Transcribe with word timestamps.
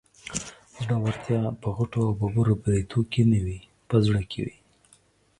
زړورتيا 0.83 1.41
په 1.61 1.67
غټو 1.77 1.99
او 2.07 2.13
ببرو 2.19 2.55
برېتو 2.63 2.99
کې 3.11 3.21
نه 3.31 3.39
وي، 3.45 3.59
په 3.89 3.95
زړه 4.05 4.21
کې 4.31 4.39
وي 4.45 4.55